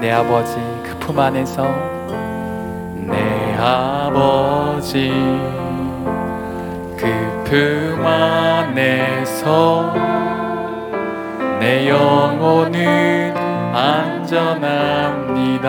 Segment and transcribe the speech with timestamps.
[0.00, 0.54] 내 아버지
[0.84, 1.62] 그 품 안에서.
[2.94, 5.10] 내 아버지
[6.96, 9.94] 그 품 안에서.
[11.60, 13.34] 내 영혼은
[13.74, 15.68] 안전합니다.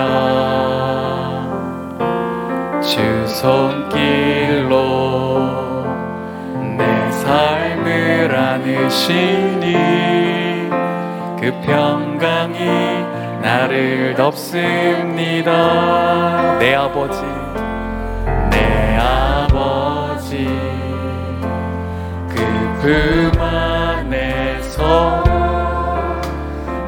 [2.82, 4.78] 주 손길로
[6.78, 9.74] 내 삶을 안으시니
[11.40, 12.58] 그 평강이
[13.42, 15.52] 나를 덮습니다.
[16.60, 17.22] 내 아버지
[18.52, 20.46] 내 아버지.
[22.30, 22.36] 그
[22.82, 25.24] 품 안에서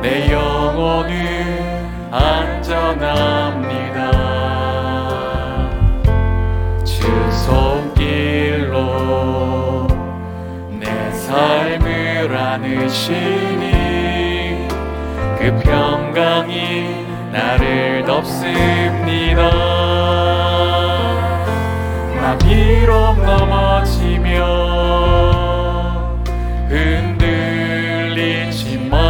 [0.02, 4.12] 내 영혼은 안전합니다.
[6.86, 8.78] 주 손길로
[10.80, 13.81] 내 삶을 안으시니
[15.42, 19.50] 그 평강이 나를 덮습니다.
[22.16, 24.46] 나 비록 넘어지며
[28.52, 29.02] 흔들리지만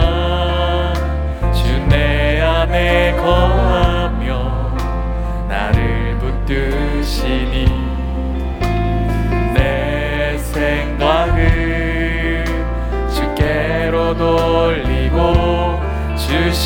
[1.53, 4.77] 주 내 안에 거하며
[5.49, 7.80] 나를 붙드시니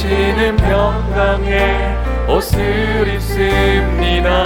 [0.06, 4.44] 주시는 평강의 옷을 입습니다.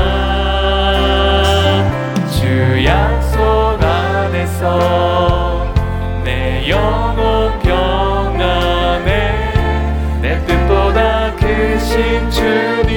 [2.32, 5.68] 주 약속 안에서
[6.24, 9.10] 내 영혼 평안에
[10.22, 12.89] 내 뜻보다 크신 주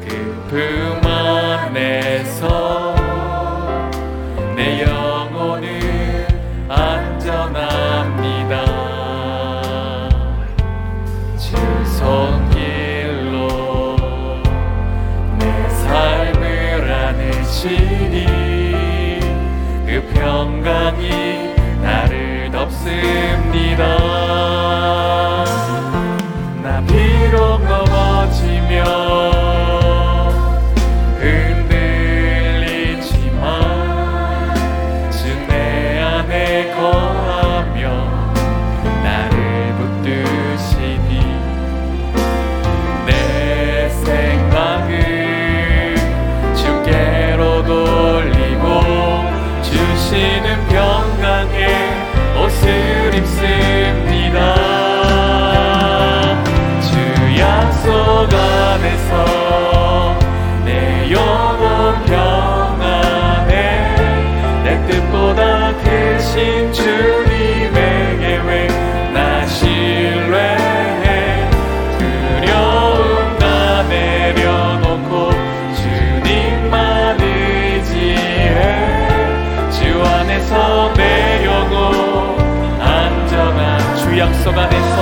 [0.00, 2.94] 그품 안에서
[4.56, 6.26] 내 영혼은
[6.68, 8.64] 안전합니다.
[11.38, 11.56] 주
[11.98, 13.56] 손길로
[15.38, 18.26] 내 삶을 안으시니
[19.86, 21.08] 그 평강이
[21.82, 23.84] 나를 덮습니다.
[26.62, 29.49] 나 비록 넘어지며
[84.30, 84.96] 약속 안에서.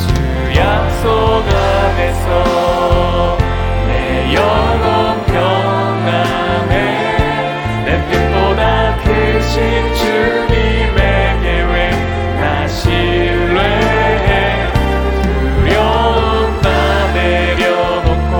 [0.00, 3.38] 주 약속 안에서.
[3.86, 6.72] 내 영혼 평안해.
[7.84, 9.54] 내 뜻보다 크신
[9.94, 11.76] 주님의 계획
[12.40, 14.32] 나 신뢰해?
[15.22, 16.68] 두려움 다
[17.12, 18.32] 내려놓고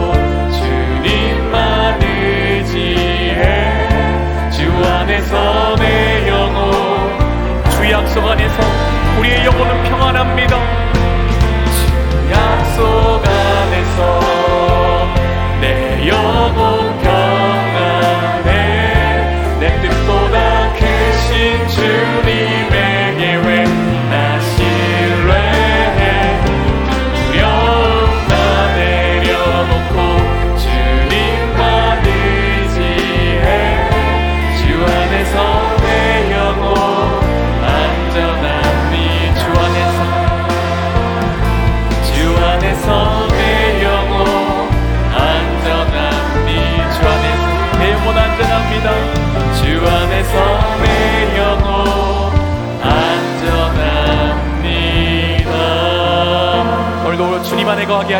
[0.53, 3.45] 주님만 의지해
[4.51, 4.59] 주
[4.91, 6.67] 안에서 내 영혼
[7.71, 8.66] 주 약속 안에서
[9.26, 10.56] 우리의 영혼은 평안합니다.
[11.72, 14.35] 주 약속 안에서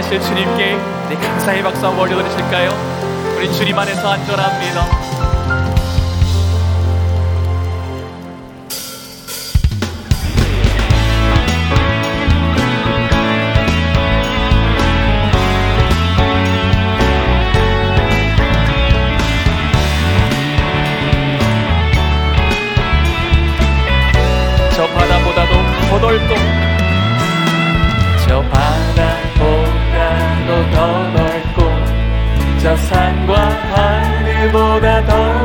[0.07, 0.77] 하실 주님께
[1.09, 2.71] 내 감사의 박수 한번 올려드리실까요?
[3.37, 5.16] 우리 주님 안에서 안전합니다.
[34.81, 35.36] that all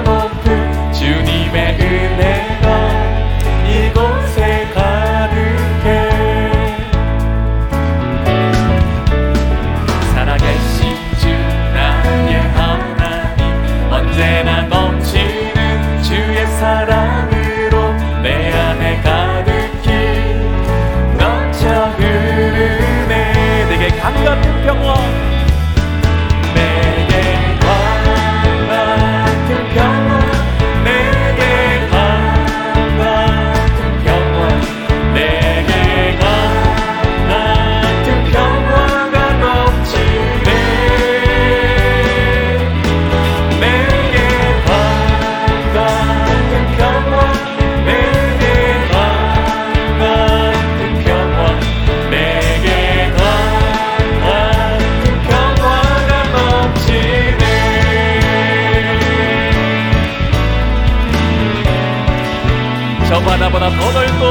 [63.52, 64.24] 바다보다 더 넓고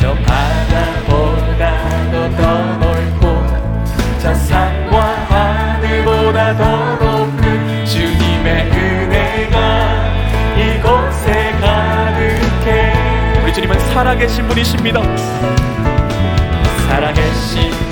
[0.00, 1.62] 저 바다보다
[2.36, 3.46] 더 넓고
[4.20, 9.56] 저 산과 하늘보다 더 높은 주님의 은혜가
[10.56, 13.42] 이곳에 가득해.
[13.44, 15.00] 우리 주님은 살아계신 분이십니다.
[16.88, 17.85] 살아계신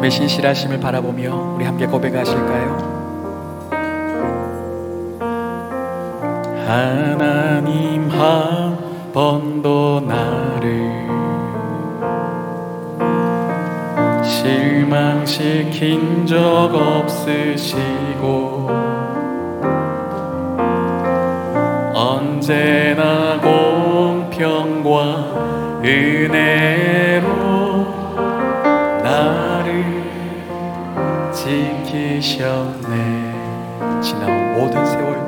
[0.00, 2.90] 하나님의 신실하심을 바라보며 우리 함께 고백하실까요?
[6.66, 8.76] 하나님 한
[9.12, 11.06] 번도 나를
[14.24, 18.68] 실망시킨 적 없으시고
[21.94, 24.90] 언제나 공평과
[25.84, 26.69] 은혜
[32.20, 34.02] 계셨네.
[34.02, 35.19] 지나온 모든 세월.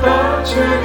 [0.00, 0.82] 감사 합.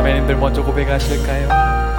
[0.00, 1.89] 아멘님들 먼저 고백하실까요?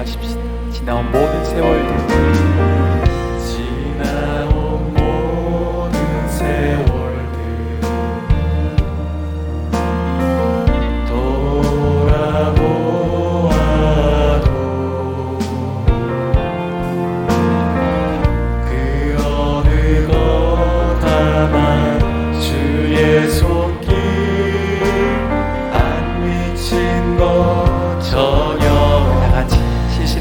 [0.00, 0.40] 나가십시다.
[0.72, 1.99] 지나온 모든 세월들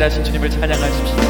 [0.09, 1.28] 하신 주님을 찬양하십시오.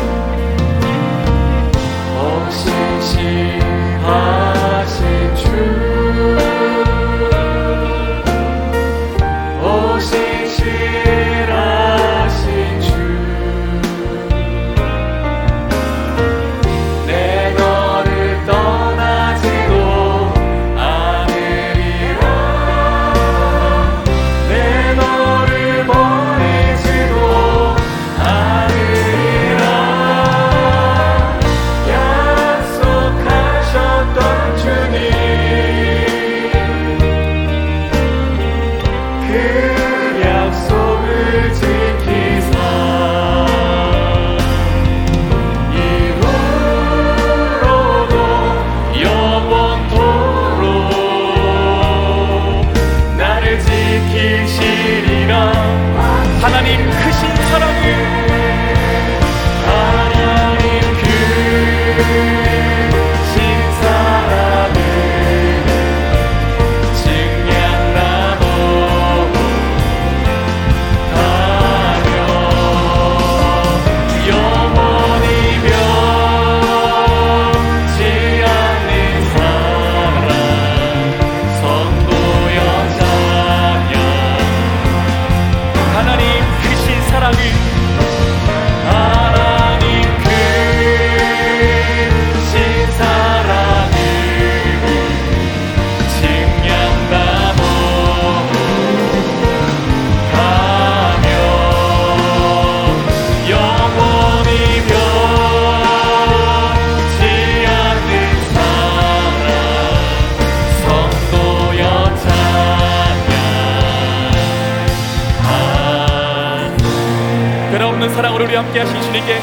[118.39, 119.38] 오늘 우리 함께 하신 주님께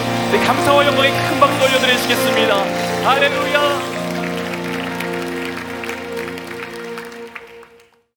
[0.46, 2.64] 감사와 영광의 큰 박수 올려드리시겠습니다.
[3.04, 3.95] 할렐루야.